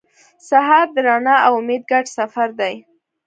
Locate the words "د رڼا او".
0.95-1.53